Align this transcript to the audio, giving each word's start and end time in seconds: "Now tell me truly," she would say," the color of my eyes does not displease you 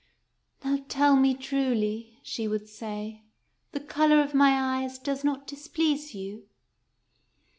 "Now 0.65 0.83
tell 0.89 1.15
me 1.15 1.35
truly," 1.35 2.19
she 2.23 2.47
would 2.47 2.67
say," 2.67 3.21
the 3.71 3.79
color 3.79 4.19
of 4.19 4.33
my 4.33 4.81
eyes 4.81 4.97
does 4.97 5.23
not 5.23 5.45
displease 5.45 6.15
you 6.15 6.47